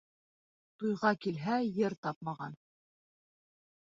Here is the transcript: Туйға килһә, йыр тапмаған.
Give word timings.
Туйға 0.83 1.11
килһә, 1.25 1.57
йыр 1.75 1.95
тапмаған. 2.05 2.57